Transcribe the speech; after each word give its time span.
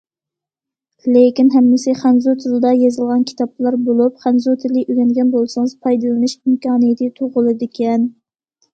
لېكىن 1.15 1.51
ھەممىسى 1.55 1.93
خەنزۇ 1.99 2.33
تىلىدا 2.45 2.73
يېزىلغان 2.81 3.23
كىتابلار 3.33 3.79
بولۇپ، 3.91 4.19
خەنزۇ 4.25 4.57
تىلى 4.67 4.85
ئۆگەنگەن 4.89 5.33
بولسىڭىز 5.39 5.79
پايدىلىنىش 5.87 6.39
ئىمكانىيىتى 6.43 7.17
تۇغۇلىدىكەن. 7.23 8.15